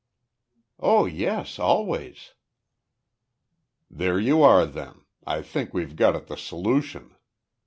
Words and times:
"Oh 0.79 1.05
yes, 1.05 1.59
always." 1.59 2.33
"There 3.87 4.19
you 4.19 4.41
are 4.41 4.65
then. 4.65 5.01
I 5.27 5.43
think 5.43 5.75
we've 5.75 5.95
got 5.95 6.15
at 6.15 6.25
the 6.25 6.37
solution. 6.37 7.15